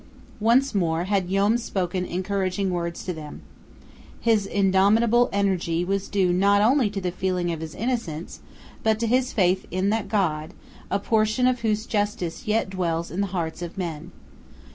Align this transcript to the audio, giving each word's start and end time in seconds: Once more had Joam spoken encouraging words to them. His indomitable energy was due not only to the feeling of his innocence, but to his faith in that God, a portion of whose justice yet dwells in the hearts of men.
Once 0.39 0.73
more 0.73 1.03
had 1.03 1.29
Joam 1.29 1.59
spoken 1.59 2.05
encouraging 2.05 2.71
words 2.71 3.03
to 3.03 3.13
them. 3.13 3.43
His 4.19 4.47
indomitable 4.47 5.29
energy 5.31 5.85
was 5.85 6.07
due 6.09 6.33
not 6.33 6.59
only 6.59 6.89
to 6.89 6.99
the 6.99 7.11
feeling 7.11 7.51
of 7.53 7.61
his 7.61 7.75
innocence, 7.75 8.39
but 8.81 8.97
to 8.99 9.05
his 9.05 9.31
faith 9.31 9.67
in 9.69 9.91
that 9.91 10.09
God, 10.09 10.55
a 10.89 10.97
portion 10.97 11.45
of 11.45 11.59
whose 11.59 11.85
justice 11.85 12.47
yet 12.47 12.67
dwells 12.71 13.11
in 13.11 13.21
the 13.21 13.27
hearts 13.27 13.61
of 13.61 13.77
men. 13.77 14.11